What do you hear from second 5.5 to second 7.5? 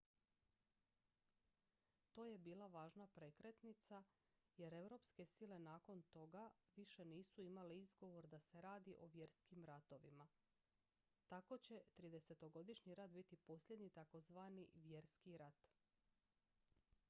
nakon toga više nisu